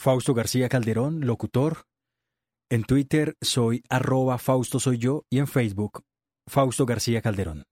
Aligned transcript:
Fausto 0.00 0.32
García 0.32 0.68
Calderón, 0.68 1.26
locutor. 1.26 1.82
En 2.70 2.84
Twitter 2.84 3.34
soy 3.40 3.82
arroba 3.88 4.38
Fausto 4.38 4.78
soy 4.78 4.98
yo 4.98 5.24
y 5.28 5.38
en 5.38 5.48
Facebook 5.48 6.04
Fausto 6.46 6.86
García 6.86 7.20
Calderón. 7.20 7.64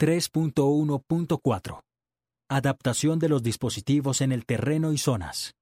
...3.1.4... 0.00 1.80
Adaptación 2.48 3.18
de 3.18 3.28
los 3.28 3.42
dispositivos 3.42 4.20
en 4.20 4.32
el 4.32 4.44
terreno 4.44 4.92
y 4.92 4.98
zonas. 4.98 5.54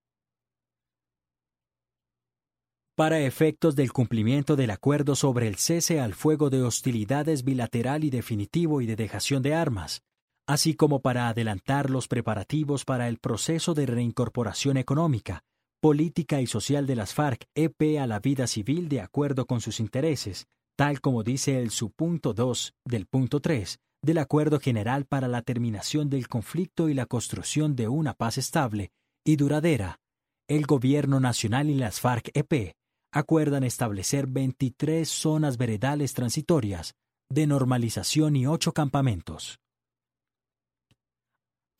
Para 2.96 3.20
efectos 3.20 3.76
del 3.76 3.92
cumplimiento 3.92 4.56
del 4.56 4.70
acuerdo 4.70 5.14
sobre 5.14 5.46
el 5.46 5.56
cese 5.56 6.00
al 6.00 6.14
fuego 6.14 6.50
de 6.50 6.62
hostilidades 6.62 7.44
bilateral 7.44 8.04
y 8.04 8.10
definitivo 8.10 8.80
y 8.80 8.86
de 8.86 8.96
dejación 8.96 9.42
de 9.42 9.54
armas, 9.54 10.02
así 10.50 10.74
como 10.74 10.98
para 10.98 11.28
adelantar 11.28 11.90
los 11.90 12.08
preparativos 12.08 12.84
para 12.84 13.06
el 13.06 13.18
proceso 13.18 13.72
de 13.72 13.86
reincorporación 13.86 14.78
económica, 14.78 15.44
política 15.80 16.40
y 16.40 16.48
social 16.48 16.88
de 16.88 16.96
las 16.96 17.14
FARC-EP 17.14 18.00
a 18.00 18.08
la 18.08 18.18
vida 18.18 18.48
civil 18.48 18.88
de 18.88 19.00
acuerdo 19.00 19.46
con 19.46 19.60
sus 19.60 19.78
intereses, 19.78 20.48
tal 20.76 21.00
como 21.00 21.22
dice 21.22 21.60
el 21.60 21.70
subpunto 21.70 22.34
2 22.34 22.74
del 22.84 23.06
punto 23.06 23.38
3 23.38 23.78
del 24.02 24.18
Acuerdo 24.18 24.58
General 24.58 25.04
para 25.04 25.28
la 25.28 25.42
Terminación 25.42 26.10
del 26.10 26.26
Conflicto 26.26 26.88
y 26.88 26.94
la 26.94 27.06
Construcción 27.06 27.76
de 27.76 27.86
una 27.86 28.14
Paz 28.14 28.36
Estable 28.36 28.90
y 29.24 29.36
Duradera, 29.36 30.00
el 30.48 30.66
Gobierno 30.66 31.20
Nacional 31.20 31.70
y 31.70 31.74
las 31.74 32.00
FARC-EP 32.00 32.72
acuerdan 33.12 33.62
establecer 33.62 34.26
23 34.26 35.08
zonas 35.08 35.58
veredales 35.58 36.12
transitorias 36.14 36.94
de 37.30 37.46
normalización 37.46 38.34
y 38.34 38.48
ocho 38.48 38.72
campamentos. 38.72 39.60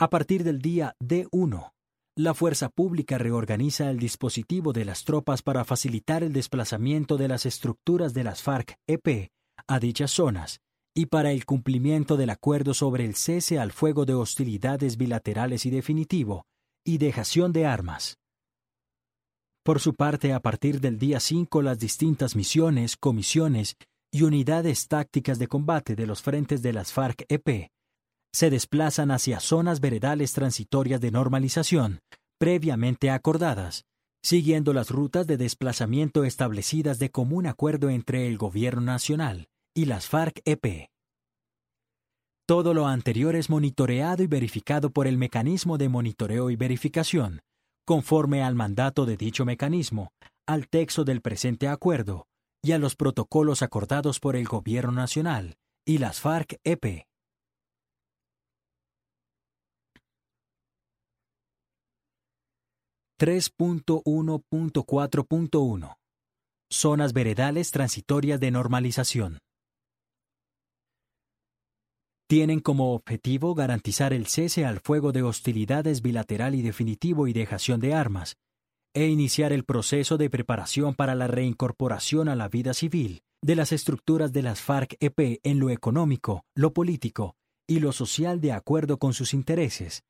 A 0.03 0.09
partir 0.09 0.45
del 0.45 0.63
día 0.63 0.97
D1, 0.99 1.73
la 2.17 2.33
fuerza 2.33 2.71
pública 2.71 3.19
reorganiza 3.19 3.91
el 3.91 3.99
dispositivo 3.99 4.73
de 4.73 4.87
las 4.87 5.05
tropas 5.05 5.43
para 5.43 5.63
facilitar 5.67 6.23
el 6.23 6.33
desplazamiento 6.33 7.19
de 7.19 7.29
las 7.29 7.45
estructuras 7.45 8.15
de 8.15 8.25
las 8.25 8.43
FARC-EP 8.43 9.29
a 9.69 9.79
dichas 9.79 10.11
zonas 10.11 10.61
y 10.97 11.05
para 11.05 11.33
el 11.33 11.45
cumplimiento 11.45 12.17
del 12.17 12.31
acuerdo 12.31 12.73
sobre 12.73 13.05
el 13.05 13.15
cese 13.15 13.59
al 13.59 13.73
fuego 13.73 14.07
de 14.07 14.15
hostilidades 14.15 14.97
bilaterales 14.97 15.67
y 15.67 15.71
definitivo 15.71 16.47
y 16.83 16.97
dejación 16.97 17.53
de 17.53 17.67
armas. 17.67 18.17
Por 19.63 19.81
su 19.81 19.97
parte, 19.97 20.33
a 20.33 20.41
partir 20.41 20.81
del 20.81 20.99
día 20.99 21.21
5, 21.21 21.61
las 21.61 21.79
distintas 21.79 22.37
misiones, 22.37 22.97
comisiones 22.97 23.77
y 24.11 24.23
unidades 24.23 24.89
tácticas 24.89 25.39
de 25.39 25.47
combate 25.47 25.95
de 25.95 26.07
los 26.07 26.23
frentes 26.23 26.63
de 26.63 26.73
las 26.73 26.91
FARC-EP 26.91 27.69
se 28.33 28.51
desplazan 28.51 29.11
hacia 29.11 29.41
zonas 29.41 29.81
veredales 29.81 30.33
transitorias 30.33 31.01
de 31.01 31.11
normalización, 31.11 32.01
previamente 32.39 33.11
acordadas, 33.11 33.85
siguiendo 34.23 34.73
las 34.73 34.91
rutas 34.91 35.27
de 35.27 35.37
desplazamiento 35.37 36.25
establecidas 36.25 36.99
de 36.99 37.11
común 37.11 37.47
acuerdo 37.47 37.91
entre 37.91 38.29
el 38.29 38.39
Gobierno 38.39 38.83
Nacional 38.83 39.49
y 39.75 39.87
las 39.87 40.09
FARC-EP. 40.09 40.89
Todo 42.47 42.75
lo 42.75 42.87
anterior 42.87 43.37
es 43.37 43.49
monitoreado 43.49 44.23
y 44.23 44.27
verificado 44.27 44.91
por 44.91 45.07
el 45.07 45.17
mecanismo 45.17 45.79
de 45.79 45.89
monitoreo 45.89 46.51
y 46.51 46.57
verificación, 46.57 47.41
conforme 47.87 48.43
al 48.43 48.55
mandato 48.55 49.07
de 49.07 49.17
dicho 49.17 49.45
mecanismo, 49.45 50.13
al 50.47 50.69
texto 50.69 51.05
del 51.05 51.21
presente 51.21 51.69
acuerdo 51.69 52.27
y 52.63 52.73
a 52.73 52.79
los 52.79 52.97
protocolos 52.97 53.63
acordados 53.63 54.19
por 54.21 54.37
el 54.37 54.47
Gobierno 54.47 54.93
Nacional 54.93 55.55
y 55.87 55.99
las 55.99 56.21
FARC-EP. 56.21 57.10
3.1.4.1 63.21 65.97
Zonas 66.73 67.13
veredales 67.13 67.71
transitorias 67.71 68.41
de 68.41 68.51
normalización. 68.51 69.37
Tienen 72.27 72.61
como 72.61 72.95
objetivo 72.95 73.55
garantizar 73.55 74.15
el 74.15 74.27
cese 74.27 74.65
al 74.65 74.81
fuego 74.81 75.13
de 75.13 75.23
hostilidades 75.23 76.01
bilateral 76.01 76.55
y 76.55 76.63
definitivo 76.63 77.27
y 77.27 77.35
dejación 77.35 77.79
de 77.79 77.93
armas, 77.93 78.39
e 78.95 79.09
iniciar 79.09 79.53
el 79.53 79.65
proceso 79.65 80.17
de 80.17 80.31
preparación 80.31 80.95
para 80.95 81.15
la 81.15 81.27
reincorporación 81.27 82.31
a 82.31 82.37
la 82.37 82.49
vida 82.49 82.73
civil 82.73 83.21
de 83.43 83.55
las 83.55 83.73
estructuras 83.73 84.33
de 84.33 84.45
las 84.45 84.63
FARC-EP 84.63 85.41
en 85.43 85.59
lo 85.59 85.69
económico, 85.69 86.47
lo 86.57 86.73
político 86.73 87.35
y 87.69 87.81
lo 87.81 87.93
social 87.93 88.41
de 88.41 88.53
acuerdo 88.53 88.99
con 88.99 89.13
sus 89.13 89.35
intereses, 89.35 90.05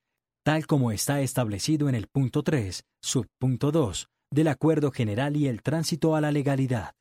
tal 0.44 0.66
como 0.66 0.92
está 0.92 1.20
establecido 1.20 1.88
en 1.88 1.94
el 1.94 2.06
punto 2.06 2.42
3, 2.42 2.84
subpunto 3.02 3.72
2, 3.72 4.08
del 4.32 4.48
Acuerdo 4.48 4.90
General 4.90 5.36
y 5.36 5.48
el 5.48 5.62
tránsito 5.62 6.16
a 6.16 6.20
la 6.20 6.32
legalidad. 6.32 6.94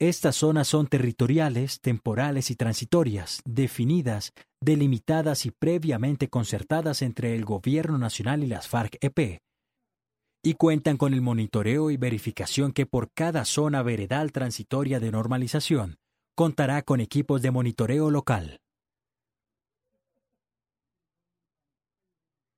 Estas 0.00 0.36
zonas 0.36 0.66
son 0.68 0.86
territoriales, 0.88 1.80
temporales 1.80 2.50
y 2.50 2.56
transitorias, 2.56 3.40
definidas, 3.44 4.32
delimitadas 4.60 5.46
y 5.46 5.50
previamente 5.50 6.28
concertadas 6.28 7.00
entre 7.02 7.34
el 7.36 7.44
Gobierno 7.44 7.96
Nacional 7.96 8.42
y 8.42 8.48
las 8.48 8.68
FARC-EP, 8.68 9.40
y 10.44 10.54
cuentan 10.54 10.98
con 10.98 11.14
el 11.14 11.22
monitoreo 11.22 11.90
y 11.90 11.96
verificación 11.96 12.72
que 12.72 12.84
por 12.84 13.10
cada 13.12 13.44
zona 13.46 13.82
veredal 13.82 14.30
transitoria 14.30 15.00
de 15.00 15.10
normalización 15.10 15.96
contará 16.36 16.82
con 16.82 17.00
equipos 17.00 17.40
de 17.40 17.50
monitoreo 17.50 18.10
local. 18.10 18.60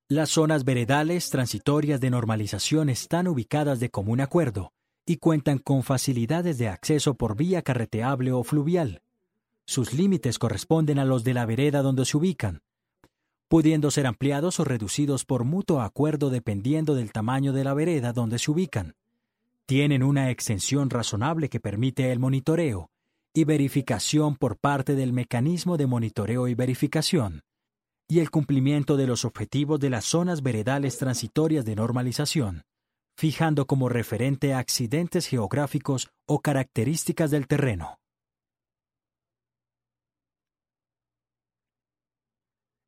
Las 0.09 0.31
zonas 0.31 0.65
veredales 0.65 1.31
transitorias 1.31 2.01
de 2.01 2.11
normalización 2.11 2.91
están 2.91 3.27
ubicadas 3.27 3.81
de 3.81 3.91
común 3.91 4.21
acuerdo 4.21 4.73
y 5.05 5.17
cuentan 5.17 5.59
con 5.59 5.83
facilidades 5.83 6.59
de 6.59 6.69
acceso 6.69 7.15
por 7.15 7.37
vía 7.37 7.61
carreteable 7.63 8.31
o 8.31 8.45
fluvial. 8.45 9.03
Sus 9.65 9.93
límites 9.93 10.39
corresponden 10.39 11.01
a 11.01 11.05
los 11.05 11.25
de 11.25 11.35
la 11.35 11.45
vereda 11.45 11.83
donde 11.83 12.05
se 12.05 12.17
ubican, 12.17 12.63
pudiendo 13.49 13.91
ser 13.91 14.07
ampliados 14.07 14.61
o 14.61 14.65
reducidos 14.65 15.25
por 15.25 15.43
mutuo 15.43 15.81
acuerdo 15.81 16.31
dependiendo 16.31 16.95
del 16.95 17.11
tamaño 17.11 17.53
de 17.53 17.65
la 17.65 17.75
vereda 17.75 18.13
donde 18.13 18.39
se 18.39 18.53
ubican. 18.53 18.95
Tienen 19.65 20.05
una 20.05 20.31
extensión 20.31 20.89
razonable 20.89 21.49
que 21.49 21.59
permite 21.59 22.13
el 22.13 22.21
monitoreo 22.21 22.91
y 23.35 23.43
verificación 23.43 24.37
por 24.37 24.57
parte 24.57 24.95
del 24.95 25.13
mecanismo 25.13 25.77
de 25.77 25.89
monitoreo 25.89 26.47
y 26.47 26.55
verificación 26.55 27.43
y 28.09 28.21
el 28.21 28.31
cumplimiento 28.31 28.97
de 28.97 29.07
los 29.07 29.25
objetivos 29.25 29.81
de 29.81 29.91
las 29.91 30.05
zonas 30.05 30.43
veredales 30.43 30.99
transitorias 30.99 31.65
de 31.65 31.75
normalización, 31.75 32.63
fijando 33.17 33.67
como 33.67 33.89
referente 33.89 34.55
accidentes 34.55 35.27
geográficos 35.27 36.11
o 36.27 36.41
características 36.41 37.31
del 37.31 37.47
terreno. 37.47 37.99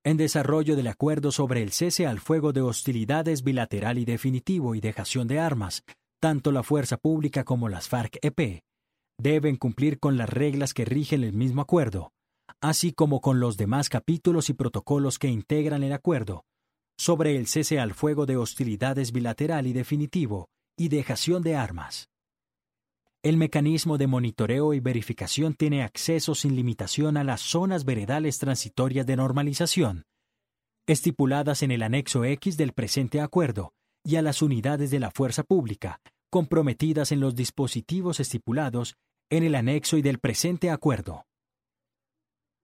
En 0.05 0.17
desarrollo 0.17 0.77
del 0.77 0.87
acuerdo 0.87 1.33
sobre 1.33 1.63
el 1.63 1.73
cese 1.73 2.07
al 2.07 2.21
fuego 2.21 2.53
de 2.53 2.63
hostilidades 2.63 3.43
bilateral 3.43 3.99
y 3.99 4.05
definitivo 4.05 4.75
y 4.75 4.81
dejación 4.81 5.27
de 5.29 5.41
armas, 5.41 5.83
tanto 6.21 6.53
la 6.53 6.63
fuerza 6.63 6.97
pública 6.97 7.45
como 7.45 7.69
las 7.69 7.89
FARC-EP 7.89 8.63
deben 9.21 9.57
cumplir 9.57 9.99
con 9.99 10.17
las 10.17 10.31
reglas 10.31 10.73
que 10.73 10.85
rigen 10.85 11.25
el 11.25 11.33
mismo 11.33 11.61
acuerdo, 11.61 12.13
así 12.61 12.93
como 12.93 13.21
con 13.21 13.41
los 13.41 13.57
demás 13.57 13.89
capítulos 13.89 14.51
y 14.51 14.55
protocolos 14.55 15.19
que 15.19 15.29
integran 15.29 15.83
el 15.83 15.93
acuerdo, 15.93 16.45
sobre 16.99 17.37
el 17.37 17.47
cese 17.47 17.79
al 17.79 17.95
fuego 17.95 18.27
de 18.27 18.37
hostilidades 18.37 19.13
bilateral 19.13 19.67
y 19.67 19.73
definitivo 19.73 20.49
y 20.77 20.89
dejación 20.89 21.43
de 21.43 21.57
armas. 21.57 22.09
El 23.23 23.37
mecanismo 23.37 23.99
de 23.99 24.07
monitoreo 24.07 24.75
y 24.75 24.81
verificación 24.81 25.55
tiene 25.55 25.83
acceso 25.83 26.35
sin 26.35 26.55
limitación 26.55 27.17
a 27.17 27.25
las 27.25 27.41
zonas 27.41 27.85
veredales 27.85 28.39
transitorias 28.39 29.07
de 29.07 29.17
normalización, 29.17 30.05
estipuladas 30.87 31.63
en 31.63 31.71
el 31.71 31.83
anexo 31.83 32.25
X 32.25 32.57
del 32.57 32.73
presente 32.73 33.21
acuerdo, 33.21 33.73
y 34.05 34.17
a 34.17 34.23
las 34.23 34.41
unidades 34.41 34.91
de 34.91 35.01
la 35.01 35.11
fuerza 35.11 35.43
pública, 35.43 36.01
comprometidas 36.31 37.13
en 37.13 37.21
los 37.21 37.35
dispositivos 37.35 38.21
estipulados 38.21 38.95
en 39.31 39.45
el 39.45 39.55
anexo 39.55 39.97
y 39.97 40.03
del 40.03 40.19
presente 40.19 40.71
acuerdo. 40.71 41.25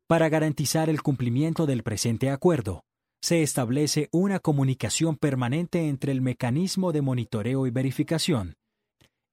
Para 0.06 0.28
garantizar 0.28 0.90
el 0.90 1.02
cumplimiento 1.02 1.64
del 1.64 1.82
presente 1.82 2.28
acuerdo, 2.28 2.82
se 3.22 3.42
establece 3.42 4.10
una 4.12 4.38
comunicación 4.38 5.16
permanente 5.16 5.88
entre 5.88 6.12
el 6.12 6.20
mecanismo 6.20 6.92
de 6.92 7.00
monitoreo 7.00 7.66
y 7.66 7.70
verificación 7.70 8.54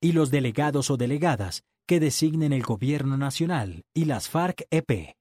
y 0.01 0.13
los 0.13 0.31
delegados 0.31 0.89
o 0.89 0.95
delegadas 0.97 1.63
que 1.85 1.99
designen 1.99 2.53
el 2.53 2.63
Gobierno 2.63 3.17
Nacional 3.17 3.83
y 3.93 4.05
las 4.05 4.29
FARC-EP. 4.29 5.13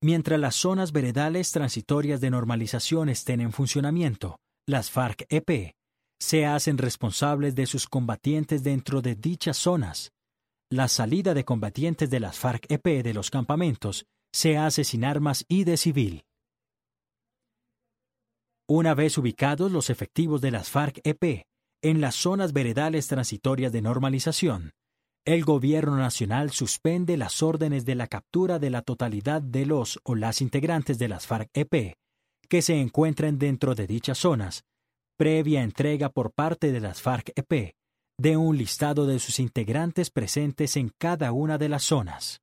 Mientras 0.00 0.38
las 0.38 0.54
zonas 0.54 0.92
veredales 0.92 1.50
transitorias 1.50 2.20
de 2.20 2.30
normalización 2.30 3.08
estén 3.08 3.40
en 3.40 3.52
funcionamiento, 3.52 4.38
las 4.68 4.90
FARC-EP 4.90 5.72
se 6.20 6.46
hacen 6.46 6.78
responsables 6.78 7.56
de 7.56 7.66
sus 7.66 7.88
combatientes 7.88 8.62
dentro 8.62 9.02
de 9.02 9.16
dichas 9.16 9.56
zonas. 9.56 10.12
La 10.70 10.88
salida 10.88 11.34
de 11.34 11.44
combatientes 11.44 12.08
de 12.10 12.20
las 12.20 12.38
FARC-EP 12.38 13.02
de 13.02 13.14
los 13.14 13.30
campamentos 13.30 14.06
se 14.32 14.56
hace 14.56 14.84
sin 14.84 15.04
armas 15.04 15.44
y 15.46 15.64
de 15.64 15.76
civil. 15.76 16.24
Una 18.66 18.94
vez 18.94 19.18
ubicados 19.18 19.70
los 19.70 19.90
efectivos 19.90 20.40
de 20.40 20.50
las 20.50 20.70
FARC-EP 20.70 21.44
en 21.82 22.00
las 22.00 22.14
zonas 22.14 22.54
veredales 22.54 23.08
transitorias 23.08 23.72
de 23.72 23.82
normalización, 23.82 24.72
el 25.26 25.44
Gobierno 25.44 25.96
Nacional 25.96 26.50
suspende 26.50 27.18
las 27.18 27.42
órdenes 27.42 27.84
de 27.84 27.94
la 27.94 28.06
captura 28.06 28.58
de 28.58 28.70
la 28.70 28.80
totalidad 28.80 29.42
de 29.42 29.66
los 29.66 30.00
o 30.02 30.14
las 30.14 30.40
integrantes 30.40 30.98
de 30.98 31.08
las 31.08 31.26
FARC-EP 31.26 31.94
que 32.48 32.62
se 32.62 32.80
encuentren 32.80 33.38
dentro 33.38 33.74
de 33.74 33.86
dichas 33.86 34.18
zonas, 34.18 34.64
previa 35.18 35.62
entrega 35.62 36.08
por 36.08 36.32
parte 36.32 36.72
de 36.72 36.80
las 36.80 37.02
FARC-EP 37.02 37.74
de 38.18 38.36
un 38.36 38.56
listado 38.56 39.06
de 39.06 39.18
sus 39.18 39.40
integrantes 39.40 40.10
presentes 40.10 40.76
en 40.76 40.90
cada 40.98 41.32
una 41.32 41.58
de 41.58 41.68
las 41.68 41.82
zonas. 41.82 42.40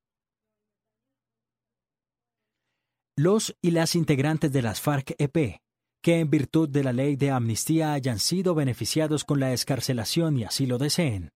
Los 3.18 3.56
y 3.62 3.71
las 3.71 3.95
integrantes 3.95 4.51
de 4.51 4.62
las 4.62 4.81
FARC-EP 4.81 5.62
que 6.01 6.19
en 6.19 6.29
virtud 6.29 6.68
de 6.68 6.83
la 6.83 6.94
ley 6.94 7.15
de 7.15 7.29
amnistía 7.29 7.94
hayan 7.94 8.19
sido 8.19 8.56
beneficiados 8.56 9.23
con 9.23 9.39
la 9.39 9.53
escarcelación 9.53 10.38
y 10.38 10.44
así 10.44 10.65
lo 10.65 10.77
deseen, 10.77 11.31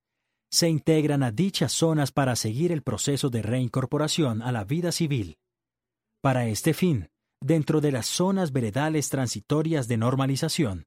se 0.51 0.69
integran 0.69 1.21
a 1.21 1.31
dichas 1.31 1.71
zonas 1.71 2.11
para 2.11 2.35
seguir 2.35 2.71
el 2.71 2.81
proceso 2.81 3.29
de 3.29 3.41
reincorporación 3.43 4.41
a 4.41 4.51
la 4.51 4.63
vida 4.63 4.91
civil. 4.91 5.37
Para 6.21 6.47
este 6.47 6.73
fin, 6.73 7.09
dentro 7.41 7.79
de 7.79 7.91
las 7.91 8.07
zonas 8.07 8.51
veredales 8.51 9.09
transitorias 9.09 9.87
de 9.87 9.97
normalización, 9.97 10.85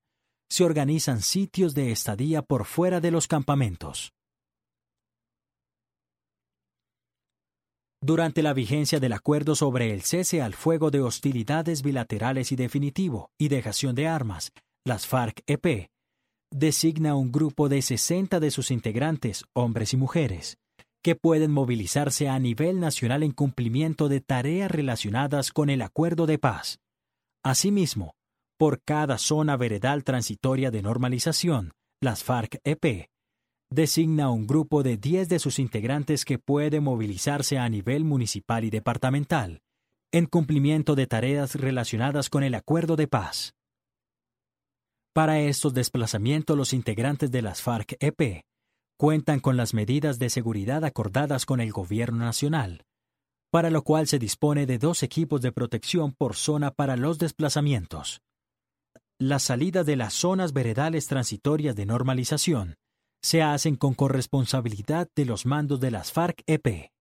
se 0.51 0.65
organizan 0.65 1.23
sitios 1.23 1.75
de 1.75 1.93
estadía 1.93 2.43
por 2.43 2.65
fuera 2.65 3.01
de 3.01 3.11
los 3.11 3.27
campamentos. 3.27 4.13
Durante 8.01 8.43
la 8.43 8.55
vigencia 8.55 9.01
del 9.01 9.13
acuerdo 9.13 9.57
sobre 9.57 9.93
el 9.93 10.03
cese 10.03 10.41
al 10.41 10.55
fuego 10.55 10.91
de 10.91 11.01
hostilidades 11.01 11.83
bilaterales 11.83 12.53
y 12.53 12.57
definitivo 12.57 13.31
y 13.37 13.49
dejación 13.49 13.97
de 13.97 14.07
armas, 14.07 14.53
las 14.87 15.07
FARC-EP, 15.07 15.91
designa 16.51 17.17
un 17.17 17.33
grupo 17.33 17.69
de 17.69 17.83
60 17.83 18.39
de 18.39 18.51
sus 18.51 18.71
integrantes, 18.71 19.45
hombres 19.53 19.93
y 19.93 19.97
mujeres, 19.97 20.59
que 21.03 21.17
pueden 21.17 21.51
movilizarse 21.51 22.29
a 22.29 22.39
nivel 22.39 22.81
nacional 22.81 23.23
en 23.23 23.33
cumplimiento 23.33 24.09
de 24.09 24.21
tareas 24.21 24.71
relacionadas 24.71 25.53
con 25.53 25.69
el 25.69 25.83
acuerdo 25.83 26.27
de 26.27 26.39
paz. 26.39 26.79
Asimismo, 27.45 28.15
por 28.59 28.83
cada 28.83 29.19
zona 29.19 29.57
veredal 29.57 30.03
transitoria 30.03 30.73
de 30.73 30.83
normalización, 30.83 31.73
las 32.03 32.25
FARC-EP 32.25 33.09
designa 33.71 34.31
un 34.31 34.47
grupo 34.47 34.83
de 34.83 34.97
10 34.97 35.29
de 35.29 35.39
sus 35.39 35.59
integrantes 35.59 36.25
que 36.25 36.39
puede 36.39 36.81
movilizarse 36.81 37.59
a 37.59 37.69
nivel 37.69 38.05
municipal 38.05 38.65
y 38.65 38.71
departamental, 38.71 39.61
en 40.13 40.27
cumplimiento 40.27 40.95
de 40.95 41.07
tareas 41.07 41.55
relacionadas 41.55 42.31
con 42.31 42.43
el 42.43 42.55
acuerdo 42.55 42.97
de 42.97 43.07
paz. 43.07 43.55
Para 45.15 45.41
estos 45.41 45.75
desplazamientos 45.75 46.57
los 46.57 46.73
integrantes 46.73 47.31
de 47.31 47.43
las 47.43 47.63
FARC-EP 47.63 48.43
cuentan 48.97 49.39
con 49.39 49.57
las 49.57 49.75
medidas 49.75 50.19
de 50.19 50.31
seguridad 50.31 50.85
acordadas 50.85 51.47
con 51.47 51.61
el 51.61 51.71
Gobierno 51.71 52.25
Nacional, 52.25 52.87
para 53.53 53.71
lo 53.71 53.83
cual 53.83 54.09
se 54.09 54.19
dispone 54.19 54.67
de 54.67 54.79
dos 54.79 55.03
equipos 55.03 55.43
de 55.43 55.53
protección 55.53 56.13
por 56.13 56.35
zona 56.35 56.71
para 56.71 56.97
los 56.97 57.19
desplazamientos. 57.19 58.21
La 59.21 59.41
salida 59.41 59.83
de 59.83 59.97
las 59.97 60.15
zonas 60.15 60.53
veredales 60.53 61.09
transitorias 61.09 61.75
de 61.75 61.87
normalización 61.87 62.77
se 63.21 63.43
hacen 63.43 63.75
con 63.75 63.95
corresponsabilidad 63.95 65.09
de 65.17 65.25
los 65.25 65.45
mandos 65.45 65.81
de 65.81 65.91
las 65.91 66.13
FARC-EP. 66.13 66.93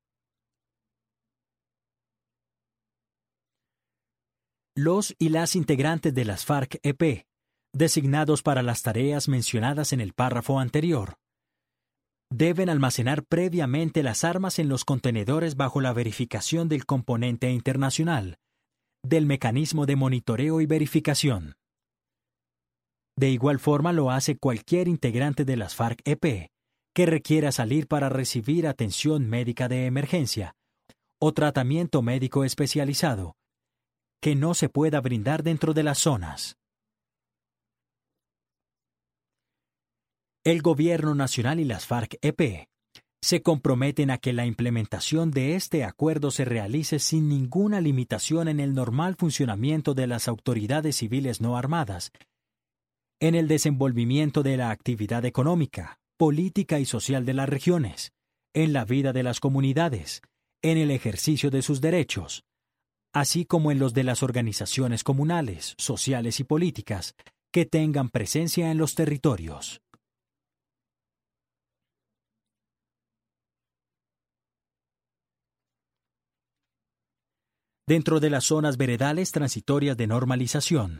Los 4.76 5.16
y 5.20 5.30
las 5.30 5.56
integrantes 5.56 6.12
de 6.12 6.26
las 6.26 6.44
FARC-EP, 6.44 7.28
designados 7.72 8.42
para 8.42 8.64
las 8.64 8.82
tareas 8.82 9.28
mencionadas 9.28 9.94
en 9.94 10.02
el 10.02 10.14
párrafo 10.14 10.60
anterior, 10.60 11.20
deben 12.32 12.70
almacenar 12.70 13.26
previamente 13.26 14.02
las 14.02 14.24
armas 14.24 14.58
en 14.58 14.70
los 14.70 14.86
contenedores 14.86 15.56
bajo 15.56 15.82
la 15.82 15.94
verificación 15.94 16.68
del 16.68 16.88
componente 16.88 17.52
internacional, 17.52 18.40
del 19.04 19.28
mecanismo 19.28 19.86
de 19.86 19.96
monitoreo 19.96 20.62
y 20.62 20.66
verificación. 20.66 21.58
De 23.18 23.32
igual 23.32 23.60
forma 23.60 23.94
lo 23.94 24.12
hace 24.12 24.38
cualquier 24.38 24.88
integrante 24.88 25.44
de 25.44 25.58
las 25.58 25.76
FARC-EP 25.76 26.50
que 26.94 27.06
requiera 27.06 27.52
salir 27.52 27.88
para 27.88 28.10
recibir 28.10 28.68
atención 28.68 29.28
médica 29.28 29.68
de 29.68 29.88
emergencia 29.88 30.54
o 31.20 31.34
tratamiento 31.34 32.04
médico 32.04 32.44
especializado 32.44 33.36
que 34.22 34.36
no 34.36 34.54
se 34.54 34.70
pueda 34.70 35.02
brindar 35.02 35.42
dentro 35.44 35.74
de 35.74 35.84
las 35.84 35.98
zonas. 35.98 36.58
El 40.44 40.62
Gobierno 40.62 41.14
Nacional 41.16 41.60
y 41.60 41.66
las 41.66 41.88
FARC-EP 41.88 42.68
se 43.22 43.42
comprometen 43.42 44.12
a 44.12 44.20
que 44.20 44.32
la 44.32 44.46
implementación 44.46 45.32
de 45.32 45.56
este 45.56 45.84
acuerdo 45.84 46.30
se 46.30 46.46
realice 46.46 47.00
sin 47.00 47.28
ninguna 47.28 47.82
limitación 47.82 48.48
en 48.48 48.60
el 48.60 48.76
normal 48.76 49.16
funcionamiento 49.18 49.96
de 49.96 50.06
las 50.06 50.28
autoridades 50.28 50.98
civiles 50.98 51.42
no 51.42 51.58
armadas 51.58 52.12
en 53.20 53.34
el 53.34 53.48
desenvolvimiento 53.48 54.44
de 54.44 54.58
la 54.58 54.70
actividad 54.70 55.26
económica, 55.26 56.00
política 56.18 56.80
y 56.80 56.86
social 56.86 57.26
de 57.26 57.34
las 57.34 57.50
regiones, 57.50 58.12
en 58.54 58.74
la 58.74 58.86
vida 58.86 59.12
de 59.12 59.24
las 59.24 59.40
comunidades, 59.40 60.22
en 60.62 60.78
el 60.78 60.92
ejercicio 60.92 61.50
de 61.50 61.64
sus 61.64 61.82
derechos, 61.82 62.44
así 63.14 63.46
como 63.46 63.72
en 63.72 63.80
los 63.80 63.94
de 63.96 64.04
las 64.04 64.22
organizaciones 64.22 65.04
comunales, 65.04 65.74
sociales 65.78 66.40
y 66.40 66.44
políticas 66.44 67.16
que 67.52 67.66
tengan 67.66 68.10
presencia 68.10 68.70
en 68.70 68.78
los 68.78 68.94
territorios. 68.94 69.82
Dentro 77.88 78.20
de 78.20 78.30
las 78.30 78.44
zonas 78.44 78.78
veredales 78.78 79.32
transitorias 79.32 79.96
de 79.96 80.08
normalización, 80.08 81.00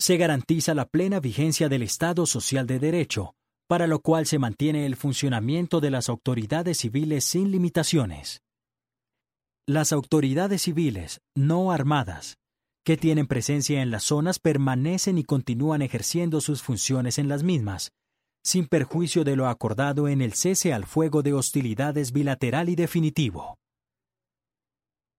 se 0.00 0.16
garantiza 0.16 0.72
la 0.74 0.86
plena 0.86 1.20
vigencia 1.20 1.68
del 1.68 1.82
Estado 1.82 2.24
Social 2.24 2.66
de 2.66 2.78
Derecho, 2.78 3.34
para 3.68 3.86
lo 3.86 4.00
cual 4.00 4.24
se 4.24 4.38
mantiene 4.38 4.86
el 4.86 4.96
funcionamiento 4.96 5.78
de 5.78 5.90
las 5.90 6.08
autoridades 6.08 6.78
civiles 6.78 7.22
sin 7.22 7.50
limitaciones. 7.50 8.40
Las 9.68 9.92
autoridades 9.92 10.62
civiles 10.62 11.20
no 11.36 11.70
armadas 11.70 12.38
que 12.82 12.96
tienen 12.96 13.26
presencia 13.26 13.82
en 13.82 13.90
las 13.90 14.04
zonas 14.04 14.38
permanecen 14.38 15.18
y 15.18 15.24
continúan 15.24 15.82
ejerciendo 15.82 16.40
sus 16.40 16.62
funciones 16.62 17.18
en 17.18 17.28
las 17.28 17.42
mismas, 17.42 17.92
sin 18.42 18.68
perjuicio 18.68 19.22
de 19.22 19.36
lo 19.36 19.48
acordado 19.48 20.08
en 20.08 20.22
el 20.22 20.32
cese 20.32 20.72
al 20.72 20.86
fuego 20.86 21.22
de 21.22 21.34
hostilidades 21.34 22.12
bilateral 22.12 22.70
y 22.70 22.74
definitivo. 22.74 23.58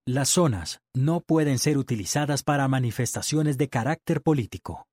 Las 0.08 0.30
zonas 0.30 0.80
no 0.96 1.22
pueden 1.22 1.60
ser 1.60 1.78
utilizadas 1.78 2.42
para 2.42 2.68
manifestaciones 2.68 3.60
de 3.60 3.70
carácter 3.70 4.24
político. 4.24 4.88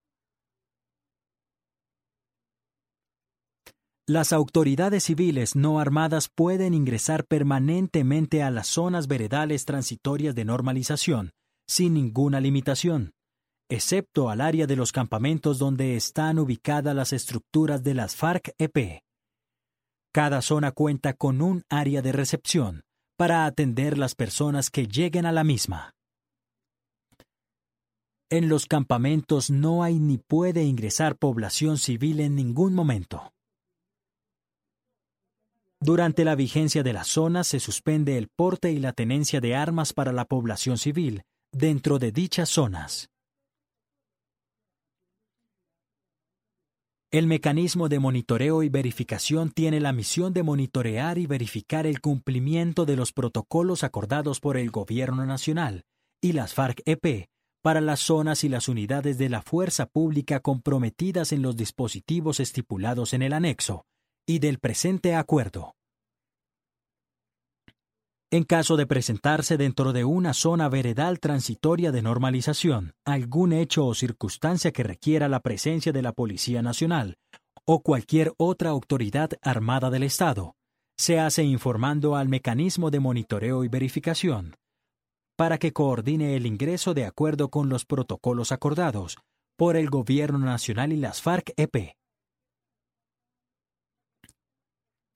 Las 4.07 4.35
autoridades 4.35 5.05
civiles 5.05 5.57
no 5.57 5.81
armadas 5.81 6.29
pueden 6.29 6.75
ingresar 6.75 7.25
permanentemente 7.25 8.43
a 8.43 8.50
las 8.50 8.67
zonas 8.67 9.07
veredales 9.07 9.65
transitorias 9.65 10.35
de 10.35 10.45
normalización, 10.45 11.31
sin 11.67 11.95
ninguna 11.95 12.38
limitación, 12.41 13.12
excepto 13.71 14.29
al 14.29 14.43
área 14.43 14.67
de 14.67 14.77
los 14.77 14.93
campamentos 14.93 15.59
donde 15.59 15.97
están 15.97 16.38
ubicadas 16.38 16.95
las 16.95 17.15
estructuras 17.15 17.83
de 17.83 17.95
las 17.95 18.15
FARC-EP. 18.15 19.00
Cada 20.12 20.43
zona 20.43 20.73
cuenta 20.73 21.15
con 21.15 21.41
un 21.41 21.62
área 21.71 22.03
de 22.03 22.12
recepción 22.12 22.83
para 23.19 23.47
atender 23.47 23.99
las 23.99 24.15
personas 24.15 24.71
que 24.71 24.87
lleguen 24.87 25.27
a 25.27 25.33
la 25.33 25.43
misma. 25.43 25.93
En 28.31 28.49
los 28.49 28.67
campamentos 28.67 29.51
no 29.51 29.83
hay 29.83 29.99
ni 29.99 30.19
puede 30.19 30.63
ingresar 30.63 31.17
población 31.17 31.79
civil 31.79 32.21
en 32.21 32.37
ningún 32.37 32.75
momento. 32.75 33.33
Durante 35.81 36.25
la 36.25 36.37
vigencia 36.37 36.85
de 36.85 36.93
las 36.93 37.09
zonas 37.09 37.49
se 37.49 37.59
suspende 37.59 38.19
el 38.19 38.29
porte 38.29 38.71
y 38.71 38.79
la 38.79 38.93
tenencia 38.93 39.41
de 39.41 39.57
armas 39.57 39.93
para 39.93 40.13
la 40.13 40.25
población 40.25 40.79
civil 40.79 41.23
dentro 41.51 41.99
de 41.99 42.13
dichas 42.13 42.49
zonas. 42.49 43.09
El 47.11 47.27
mecanismo 47.27 47.88
de 47.88 48.00
monitoreo 48.00 48.62
y 48.62 48.69
verificación 48.69 49.50
tiene 49.50 49.81
la 49.81 49.95
misión 49.95 50.35
de 50.35 50.43
monitorear 50.43 51.17
y 51.17 51.27
verificar 51.27 51.87
el 51.87 52.03
cumplimiento 52.03 52.85
de 52.85 52.97
los 52.97 53.15
protocolos 53.15 53.83
acordados 53.83 54.41
por 54.41 54.59
el 54.59 54.71
Gobierno 54.71 55.25
Nacional 55.25 55.85
y 56.21 56.33
las 56.33 56.53
FARC-EP 56.53 57.29
para 57.62 57.81
las 57.81 58.00
zonas 58.00 58.45
y 58.45 58.50
las 58.50 58.69
unidades 58.69 59.17
de 59.17 59.31
la 59.31 59.41
fuerza 59.41 59.87
pública 59.87 60.41
comprometidas 60.41 61.33
en 61.33 61.41
los 61.41 61.57
dispositivos 61.57 62.41
estipulados 62.41 63.15
en 63.15 63.23
el 63.23 63.33
anexo 63.33 63.87
y 64.27 64.41
del 64.41 64.59
presente 64.59 65.15
acuerdo. 65.15 65.77
En 68.30 68.44
caso 68.44 68.76
de 68.76 68.87
presentarse 68.87 69.56
dentro 69.56 69.94
de 69.94 70.04
una 70.04 70.35
zona 70.35 70.68
veredal 70.68 71.18
transitoria 71.18 71.92
de 71.92 72.02
normalización 72.02 72.92
algún 73.06 73.54
hecho 73.54 73.87
o 73.87 73.94
circunstancia 73.94 74.70
que 74.70 74.82
requiera 74.82 75.28
la 75.28 75.40
presencia 75.40 75.92
de 75.92 76.02
la 76.02 76.12
Policía 76.12 76.61
Nacional 76.61 77.16
o 77.66 77.80
cualquier 77.80 78.35
otra 78.37 78.68
autoridad 78.68 79.30
armada 79.40 79.88
del 79.88 80.02
Estado, 80.02 80.56
se 80.99 81.18
hace 81.18 81.42
informando 81.42 82.16
al 82.16 82.28
mecanismo 82.28 82.90
de 82.90 83.00
monitoreo 83.00 83.64
y 83.64 83.68
verificación 83.68 84.56
para 85.38 85.56
que 85.56 85.73
coordine 85.73 86.37
el 86.37 86.44
ingreso 86.44 86.92
de 86.92 87.06
acuerdo 87.06 87.49
con 87.49 87.70
los 87.70 87.87
protocolos 87.87 88.52
acordados 88.52 89.16
por 89.56 89.76
el 89.76 89.88
Gobierno 89.88 90.38
Nacional 90.38 90.92
y 90.92 90.97
las 90.97 91.23
FARC-EP. 91.23 91.98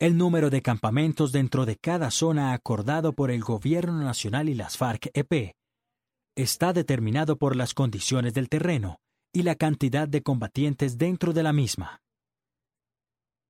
El 0.03 0.17
número 0.17 0.51
de 0.51 0.63
campamentos 0.63 1.31
dentro 1.31 1.65
de 1.65 1.77
cada 1.77 2.11
zona 2.11 2.55
acordado 2.55 3.13
por 3.13 3.31
el 3.31 3.45
Gobierno 3.45 4.03
Nacional 4.03 4.49
y 4.49 4.55
las 4.57 4.77
FARC-EP 4.77 5.55
está 6.37 6.73
determinado 6.73 7.37
por 7.37 7.55
las 7.55 7.73
condiciones 7.73 8.35
del 8.35 8.49
terreno 8.49 8.99
y 9.33 9.45
la 9.45 9.55
cantidad 9.55 10.09
de 10.09 10.21
combatientes 10.21 10.99
dentro 10.99 11.33
de 11.33 11.45
la 11.45 11.53
misma. 11.53 12.01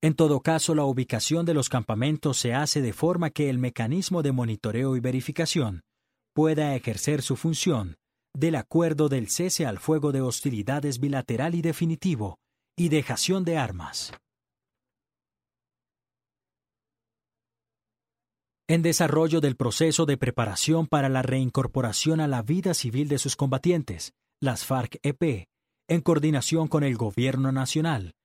En 0.03 0.13
todo 0.13 0.41
caso, 0.41 0.75
la 0.75 0.85
ubicación 0.85 1.43
de 1.47 1.55
los 1.55 1.69
campamentos 1.69 2.37
se 2.37 2.53
hace 2.53 2.83
de 2.83 2.93
forma 2.93 3.31
que 3.31 3.49
el 3.49 3.57
mecanismo 3.57 4.21
de 4.21 4.31
monitoreo 4.31 4.95
y 4.95 4.99
verificación 4.99 5.81
pueda 6.35 6.75
ejercer 6.75 7.23
su 7.23 7.35
función 7.35 7.95
del 8.31 8.57
acuerdo 8.57 9.09
del 9.09 9.27
cese 9.29 9.65
al 9.65 9.79
fuego 9.79 10.11
de 10.11 10.21
hostilidades 10.21 10.99
bilateral 10.99 11.55
y 11.55 11.63
definitivo 11.63 12.37
y 12.77 12.89
dejación 12.89 13.43
de 13.43 13.57
armas. 13.57 14.11
En 18.73 18.81
desarrollo 18.81 19.39
del 19.39 19.55
proceso 19.55 20.07
de 20.07 20.17
preparación 20.17 20.87
para 20.87 21.07
la 21.07 21.21
reincorporación 21.21 22.19
a 22.19 22.27
la 22.27 22.41
vida 22.41 22.73
civil 22.73 23.07
de 23.07 23.19
sus 23.19 23.35
combatientes, 23.35 24.13
las 24.41 24.65
FARC-EP, 24.65 25.45
en 25.87 26.01
coordinación 26.01 26.67
con 26.67 26.83
el 26.83 26.97
Gobierno 26.97 27.51
Nacional, 27.51 28.15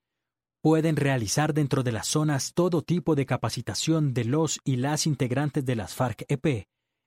pueden 0.62 0.97
realizar 0.97 1.52
dentro 1.52 1.83
de 1.83 1.93
las 1.93 2.09
zonas 2.09 2.55
todo 2.55 2.81
tipo 2.81 3.14
de 3.14 3.26
capacitación 3.26 4.14
de 4.14 4.25
los 4.25 4.59
y 4.64 4.76
las 4.76 5.07
integrantes 5.07 5.67
de 5.67 5.76
las 5.76 5.95
FARC-EP 5.95 6.64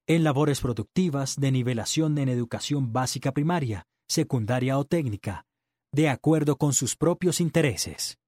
en 0.07 0.23
labores 0.23 0.61
productivas 0.61 1.35
de 1.35 1.51
nivelación 1.51 2.19
en 2.19 2.29
educación 2.29 2.93
básica 2.93 3.31
primaria, 3.31 3.87
secundaria 4.07 4.77
o 4.77 4.85
técnica, 4.85 5.45
de 5.91 6.09
acuerdo 6.09 6.57
con 6.57 6.73
sus 6.73 6.95
propios 6.95 7.41
intereses. 7.41 8.20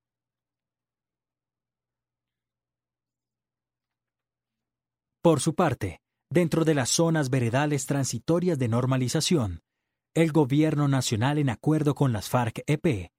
Por 5.23 5.39
su 5.39 5.55
parte, 5.55 6.01
dentro 6.29 6.65
de 6.65 6.73
las 6.73 6.89
zonas 6.89 7.29
veredales 7.29 7.85
transitorias 7.85 8.59
de 8.59 8.67
normalización, 8.67 9.61
el 10.13 10.33
Gobierno 10.33 10.89
Nacional, 10.89 11.37
en 11.37 11.49
acuerdo 11.49 11.95
con 11.95 12.11
las 12.11 12.29
FARC-EP, 12.29 13.09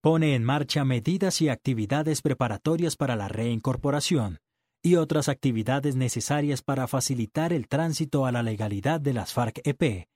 pone 0.00 0.36
en 0.36 0.44
marcha 0.44 0.84
medidas 0.84 1.42
y 1.42 1.48
actividades 1.48 2.22
preparatorias 2.22 2.94
para 2.94 3.16
la 3.16 3.26
reincorporación 3.26 4.38
y 4.80 4.94
otras 4.94 5.28
actividades 5.28 5.96
necesarias 5.96 6.62
para 6.62 6.86
facilitar 6.86 7.52
el 7.52 7.66
tránsito 7.66 8.26
a 8.26 8.30
la 8.30 8.44
legalidad 8.44 9.00
de 9.00 9.12
las 9.12 9.32
FARC-EP 9.32 10.06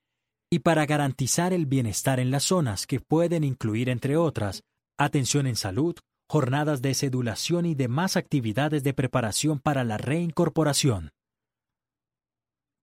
y 0.53 0.59
para 0.61 0.87
garantizar 0.87 1.53
el 1.53 1.67
bienestar 1.67 2.21
en 2.21 2.31
las 2.31 2.45
zonas 2.45 2.87
que 2.87 3.01
pueden 3.01 3.43
incluir, 3.43 3.89
entre 3.89 4.17
otras, 4.17 4.63
atención 4.97 5.49
en 5.49 5.57
salud, 5.57 5.97
jornadas 6.31 6.81
de 6.81 6.95
sedulación 6.95 7.67
y 7.67 7.75
demás 7.75 8.17
actividades 8.17 8.85
de 8.85 8.95
preparación 8.95 9.59
para 9.59 9.83
la 9.83 9.99
reincorporación 9.99 11.11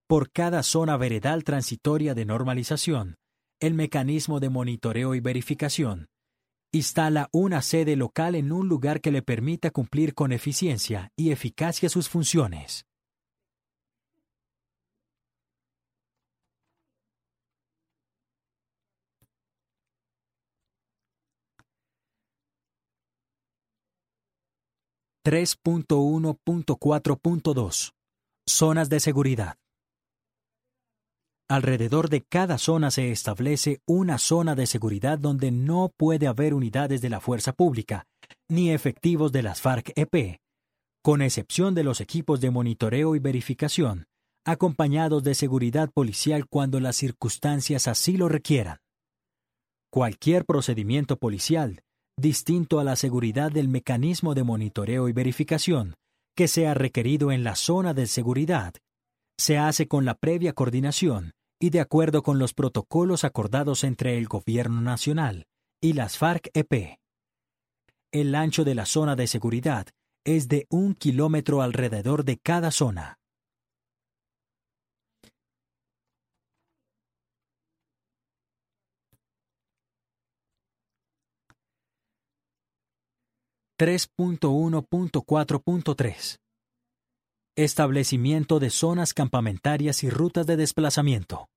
por 0.06 0.30
cada 0.30 0.62
zona 0.62 0.96
veredal 0.96 1.44
transitoria 1.44 2.14
de 2.14 2.24
normalización, 2.24 3.16
el 3.60 3.74
mecanismo 3.74 4.40
de 4.40 4.50
monitoreo 4.50 5.14
y 5.14 5.20
verificación 5.20 6.08
instala 6.74 7.28
una 7.32 7.60
sede 7.60 7.96
local 7.96 8.34
en 8.34 8.50
un 8.50 8.66
lugar 8.66 9.02
que 9.02 9.12
le 9.12 9.20
permita 9.20 9.70
cumplir 9.70 10.14
con 10.14 10.32
eficiencia 10.32 11.10
y 11.16 11.30
eficacia 11.30 11.90
sus 11.90 12.08
funciones. 12.08 12.86
(3.1.4.2) 25.24 27.92
Zonas 28.44 28.88
de 28.88 28.98
seguridad. 28.98 29.61
Alrededor 31.52 32.08
de 32.08 32.22
cada 32.22 32.56
zona 32.56 32.90
se 32.90 33.12
establece 33.12 33.82
una 33.86 34.16
zona 34.16 34.54
de 34.54 34.66
seguridad 34.66 35.18
donde 35.18 35.50
no 35.50 35.92
puede 35.94 36.26
haber 36.26 36.54
unidades 36.54 37.02
de 37.02 37.10
la 37.10 37.20
fuerza 37.20 37.52
pública, 37.52 38.06
ni 38.48 38.70
efectivos 38.70 39.32
de 39.32 39.42
las 39.42 39.60
FARC-EP, 39.60 40.38
con 41.02 41.20
excepción 41.20 41.74
de 41.74 41.84
los 41.84 42.00
equipos 42.00 42.40
de 42.40 42.50
monitoreo 42.50 43.14
y 43.16 43.18
verificación, 43.18 44.06
acompañados 44.46 45.24
de 45.24 45.34
seguridad 45.34 45.90
policial 45.92 46.46
cuando 46.48 46.80
las 46.80 46.96
circunstancias 46.96 47.86
así 47.86 48.16
lo 48.16 48.30
requieran. 48.30 48.78
Cualquier 49.90 50.46
procedimiento 50.46 51.18
policial, 51.18 51.82
distinto 52.16 52.80
a 52.80 52.84
la 52.84 52.96
seguridad 52.96 53.52
del 53.52 53.68
mecanismo 53.68 54.32
de 54.34 54.42
monitoreo 54.42 55.06
y 55.06 55.12
verificación, 55.12 55.96
que 56.34 56.48
sea 56.48 56.72
requerido 56.72 57.30
en 57.30 57.44
la 57.44 57.56
zona 57.56 57.92
de 57.92 58.06
seguridad, 58.06 58.72
se 59.36 59.58
hace 59.58 59.86
con 59.86 60.06
la 60.06 60.14
previa 60.14 60.54
coordinación 60.54 61.34
y 61.62 61.70
de 61.70 61.80
acuerdo 61.80 62.22
con 62.24 62.40
los 62.40 62.54
protocolos 62.54 63.22
acordados 63.22 63.84
entre 63.84 64.18
el 64.18 64.26
Gobierno 64.26 64.80
Nacional 64.80 65.46
y 65.80 65.92
las 65.92 66.18
FARC-EP. 66.18 66.98
El 68.10 68.34
ancho 68.34 68.64
de 68.64 68.74
la 68.74 68.84
zona 68.84 69.14
de 69.14 69.28
seguridad 69.28 69.86
es 70.24 70.48
de 70.48 70.66
un 70.70 70.96
kilómetro 70.96 71.62
alrededor 71.62 72.24
de 72.24 72.38
cada 72.38 72.72
zona. 72.72 73.20
(3.1.4.3) 83.78 86.38
Establecimiento 87.54 88.58
de 88.58 88.70
zonas 88.70 89.14
campamentarias 89.14 90.02
y 90.02 90.10
rutas 90.10 90.44
de 90.46 90.56
desplazamiento. 90.56 91.51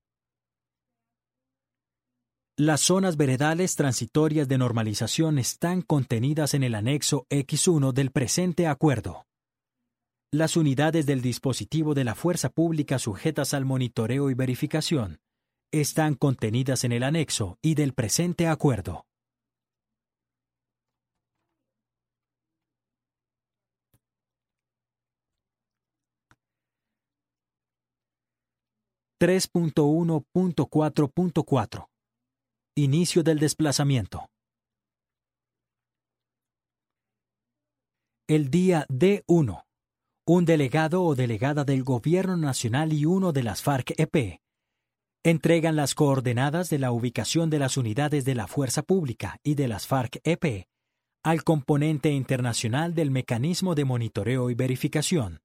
Las 2.58 2.80
zonas 2.80 3.18
veredales 3.18 3.76
transitorias 3.76 4.48
de 4.48 4.56
normalización 4.56 5.38
están 5.38 5.82
contenidas 5.82 6.54
en 6.54 6.62
el 6.62 6.74
anexo 6.74 7.26
X1 7.28 7.92
del 7.92 8.12
presente 8.12 8.66
acuerdo. 8.66 9.26
Las 10.32 10.56
unidades 10.56 11.04
del 11.04 11.20
dispositivo 11.20 11.92
de 11.92 12.04
la 12.04 12.14
fuerza 12.14 12.48
pública 12.48 12.98
sujetas 12.98 13.52
al 13.52 13.66
monitoreo 13.66 14.30
y 14.30 14.34
verificación 14.34 15.20
están 15.70 16.14
contenidas 16.14 16.84
en 16.84 16.92
el 16.92 17.02
anexo 17.02 17.58
y 17.60 17.74
del 17.74 17.92
presente 17.92 18.48
acuerdo. 18.48 19.04
...3.1.4.4 29.18 31.88
Inicio 32.78 33.22
del 33.22 33.38
desplazamiento. 33.38 34.28
El 38.28 38.50
día 38.50 38.84
D1. 38.90 39.62
Un 40.26 40.44
delegado 40.44 41.02
o 41.02 41.14
delegada 41.14 41.64
del 41.64 41.84
Gobierno 41.84 42.36
Nacional 42.36 42.92
y 42.92 43.06
uno 43.06 43.32
de 43.32 43.44
las 43.44 43.62
FARC-EP 43.62 44.40
entregan 45.24 45.74
las 45.74 45.94
coordenadas 45.94 46.68
de 46.68 46.78
la 46.78 46.92
ubicación 46.92 47.48
de 47.48 47.60
las 47.60 47.78
unidades 47.78 48.26
de 48.26 48.34
la 48.34 48.46
Fuerza 48.46 48.82
Pública 48.82 49.38
y 49.42 49.54
de 49.54 49.68
las 49.68 49.86
FARC-EP 49.86 50.66
al 51.24 51.44
componente 51.44 52.10
internacional 52.10 52.94
del 52.94 53.10
mecanismo 53.10 53.74
de 53.74 53.86
monitoreo 53.86 54.50
y 54.50 54.54
verificación 54.54 55.40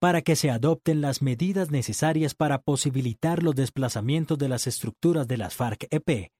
para 0.00 0.22
que 0.22 0.34
se 0.34 0.50
adopten 0.50 1.02
las 1.02 1.20
medidas 1.20 1.70
necesarias 1.70 2.34
para 2.34 2.62
posibilitar 2.62 3.42
los 3.42 3.54
desplazamientos 3.54 4.38
de 4.38 4.48
las 4.48 4.66
estructuras 4.66 5.28
de 5.28 5.36
las 5.36 5.54
FARC-EP 5.54 6.30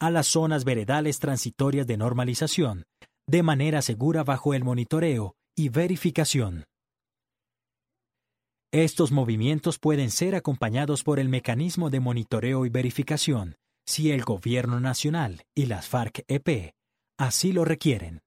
a 0.00 0.10
las 0.10 0.26
zonas 0.26 0.64
veredales 0.64 1.18
transitorias 1.18 1.86
de 1.86 1.96
normalización, 1.96 2.84
de 3.26 3.42
manera 3.42 3.82
segura 3.82 4.24
bajo 4.24 4.54
el 4.54 4.64
monitoreo 4.64 5.36
y 5.56 5.68
verificación. 5.68 6.64
Estos 8.72 9.12
movimientos 9.12 9.78
pueden 9.78 10.10
ser 10.10 10.34
acompañados 10.34 11.04
por 11.04 11.20
el 11.20 11.28
mecanismo 11.28 11.90
de 11.90 12.00
monitoreo 12.00 12.66
y 12.66 12.70
verificación 12.70 13.54
si 13.86 14.10
el 14.10 14.24
Gobierno 14.24 14.80
Nacional 14.80 15.44
y 15.54 15.66
las 15.66 15.88
FARC-EP 15.88 16.72
así 17.16 17.52
lo 17.52 17.64
requieren. 17.64 18.23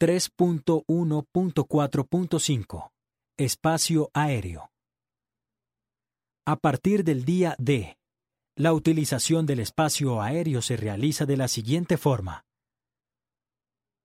3.1.4.5 0.00 2.90
Espacio 3.36 4.10
aéreo. 4.14 4.70
A 6.46 6.56
partir 6.56 7.04
del 7.04 7.26
día 7.26 7.54
D, 7.58 7.98
la 8.56 8.72
utilización 8.72 9.44
del 9.44 9.60
espacio 9.60 10.22
aéreo 10.22 10.62
se 10.62 10.78
realiza 10.78 11.26
de 11.26 11.36
la 11.36 11.48
siguiente 11.48 11.98
forma. 11.98 12.46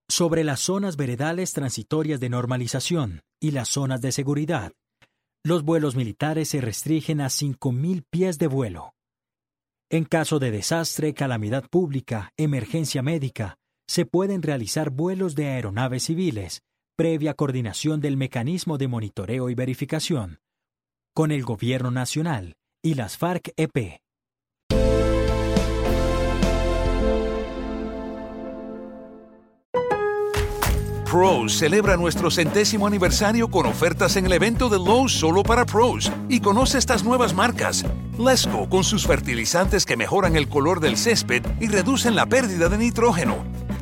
Sobre 0.06 0.44
las 0.44 0.60
zonas 0.60 0.98
veredales 0.98 1.54
transitorias 1.54 2.20
de 2.20 2.28
normalización 2.28 3.22
y 3.40 3.52
las 3.52 3.70
zonas 3.70 4.02
de 4.02 4.12
seguridad, 4.12 4.74
los 5.42 5.62
vuelos 5.62 5.96
militares 5.96 6.50
se 6.50 6.60
restringen 6.60 7.22
a 7.22 7.28
5.000 7.28 8.04
pies 8.10 8.36
de 8.36 8.48
vuelo. 8.48 8.92
En 9.90 10.04
caso 10.04 10.38
de 10.38 10.50
desastre, 10.50 11.14
calamidad 11.14 11.66
pública, 11.70 12.34
emergencia 12.36 13.00
médica, 13.00 13.56
se 13.86 14.04
pueden 14.04 14.42
realizar 14.42 14.90
vuelos 14.90 15.34
de 15.34 15.46
aeronaves 15.46 16.04
civiles, 16.04 16.62
previa 16.96 17.34
coordinación 17.34 18.00
del 18.00 18.16
mecanismo 18.16 18.78
de 18.78 18.88
monitoreo 18.88 19.48
y 19.48 19.54
verificación, 19.54 20.40
con 21.14 21.30
el 21.30 21.44
Gobierno 21.44 21.90
Nacional 21.90 22.56
y 22.82 22.94
las 22.94 23.16
FARC-EP. 23.16 24.00
Pros 31.10 31.56
celebra 31.56 31.96
nuestro 31.96 32.30
centésimo 32.30 32.86
aniversario 32.86 33.48
con 33.48 33.64
ofertas 33.64 34.16
en 34.16 34.26
el 34.26 34.32
evento 34.32 34.68
de 34.68 34.76
Lowe's 34.76 35.12
solo 35.12 35.44
para 35.44 35.64
pros 35.64 36.12
y 36.28 36.40
conoce 36.40 36.78
estas 36.78 37.04
nuevas 37.04 37.32
marcas. 37.32 37.84
Lesco 38.18 38.68
con 38.68 38.84
sus 38.84 39.06
fertilizantes 39.06 39.86
que 39.86 39.96
mejoran 39.96 40.36
el 40.36 40.48
color 40.48 40.80
del 40.80 40.96
césped 40.96 41.42
y 41.60 41.68
reducen 41.68 42.16
la 42.16 42.26
pérdida 42.26 42.68
de 42.68 42.78
nitrógeno. 42.78 43.44